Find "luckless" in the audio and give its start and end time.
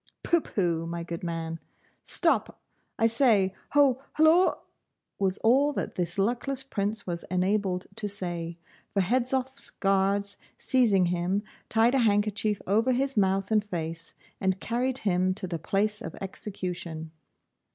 6.17-6.63